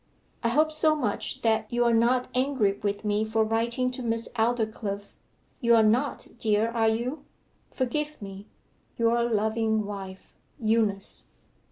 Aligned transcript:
'I 0.41 0.49
hope 0.49 0.71
so 0.71 0.95
much 0.95 1.41
that 1.43 1.71
you 1.71 1.85
are 1.85 1.93
not 1.93 2.27
angry 2.33 2.73
with 2.81 3.05
me 3.05 3.23
for 3.23 3.43
writing 3.43 3.91
to 3.91 4.01
Miss 4.01 4.29
Aldclyffe. 4.29 5.13
You 5.59 5.75
are 5.75 5.83
not, 5.83 6.25
dear, 6.39 6.71
are 6.71 6.87
you? 6.89 7.23
Forgive 7.69 8.19
me. 8.19 8.47
Your 8.97 9.21
loving 9.23 9.85
wife, 9.85 10.33
EUNICE. 10.59 11.27